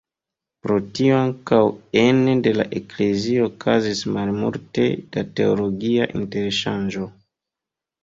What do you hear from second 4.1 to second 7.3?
malmulte da teologia interŝanĝo.